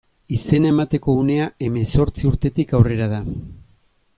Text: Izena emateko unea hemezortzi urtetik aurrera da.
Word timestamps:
Izena 0.35 0.69
emateko 0.75 1.13
unea 1.23 1.49
hemezortzi 1.67 2.27
urtetik 2.31 2.75
aurrera 2.79 3.11
da. 3.13 3.21